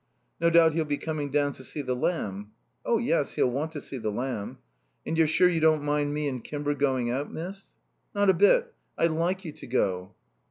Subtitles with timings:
[0.39, 2.53] "No doubt he'll be coming down to see the lamb."
[2.83, 4.57] "Oh yes; he'll want to see the lamb."
[5.05, 7.75] "And you're sure you don't mind me and Kimber going out, miss?"
[8.15, 8.73] "Not a bit.
[8.97, 10.15] I like you to go."